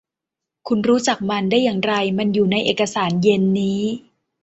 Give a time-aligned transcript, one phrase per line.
[0.67, 3.81] คุณรู้จักมันได้อย่างไร มันอยู่ในเอกสารเย็นนี้